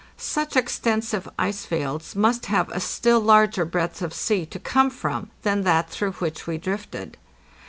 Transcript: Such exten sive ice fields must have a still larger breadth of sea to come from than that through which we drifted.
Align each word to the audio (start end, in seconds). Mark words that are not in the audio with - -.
Such 0.17 0.53
exten 0.55 1.03
sive 1.03 1.29
ice 1.37 1.63
fields 1.63 2.15
must 2.15 2.47
have 2.47 2.69
a 2.69 2.79
still 2.79 3.19
larger 3.19 3.65
breadth 3.65 4.01
of 4.01 4.15
sea 4.15 4.47
to 4.47 4.57
come 4.57 4.89
from 4.89 5.29
than 5.43 5.61
that 5.61 5.91
through 5.91 6.13
which 6.13 6.47
we 6.47 6.57
drifted. 6.57 7.17